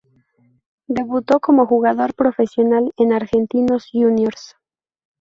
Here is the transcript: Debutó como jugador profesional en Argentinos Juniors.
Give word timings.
Debutó 0.87 1.39
como 1.39 1.67
jugador 1.67 2.15
profesional 2.15 2.91
en 2.97 3.13
Argentinos 3.13 3.87
Juniors. 3.91 4.55